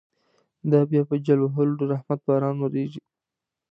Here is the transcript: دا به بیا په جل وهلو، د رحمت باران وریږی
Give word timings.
دا 0.71 0.79
به 0.83 0.87
بیا 0.89 1.01
په 1.09 1.15
جل 1.25 1.39
وهلو، 1.41 1.73
د 1.79 1.81
رحمت 1.91 2.19
باران 2.27 2.55
وریږی 2.59 3.01